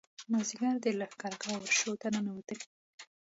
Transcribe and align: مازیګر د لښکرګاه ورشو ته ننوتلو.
مازیګر 0.31 0.75
د 0.83 0.85
لښکرګاه 0.99 1.57
ورشو 1.61 1.91
ته 2.01 2.07
ننوتلو. 2.13 2.65